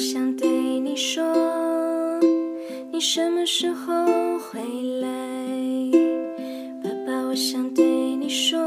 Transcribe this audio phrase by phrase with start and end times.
[0.00, 1.22] 想对你说，
[2.90, 4.06] 你什么时候
[4.38, 4.58] 回
[4.98, 5.06] 来？
[6.82, 8.58] 爸爸，我想对你说，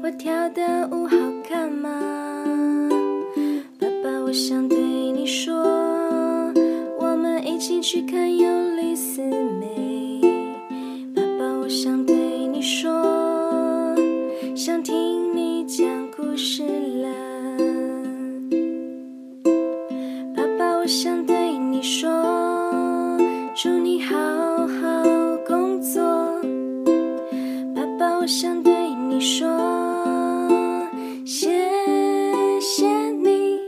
[0.00, 1.90] 我跳的舞好看吗？
[3.76, 5.56] 爸爸，我想对你说，
[7.00, 10.20] 我们一起去看尤里斯美。
[11.16, 12.14] 爸爸，我想对
[12.46, 12.93] 你说。
[28.24, 28.72] 我想对
[29.06, 29.46] 你说，
[31.26, 31.46] 谢
[32.58, 33.60] 谢你。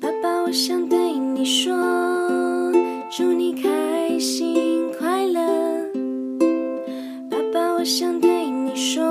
[0.00, 1.76] 爸爸，我想对你说，
[3.10, 5.38] 祝你开心快乐。
[7.30, 9.04] 爸爸，我想对你说，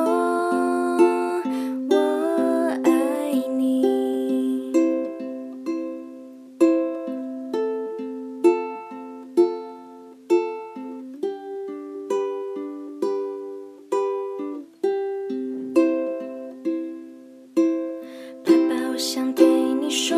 [19.00, 20.18] 我想对你说，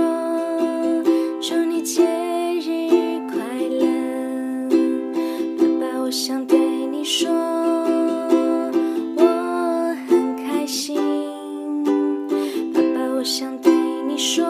[1.39, 3.37] 祝你节日快
[3.69, 3.85] 乐。
[5.59, 6.57] 爸爸，我想对
[6.87, 7.29] 你说，
[9.17, 10.97] 我很开心。
[12.73, 13.71] 爸爸，我想对
[14.07, 14.43] 你说，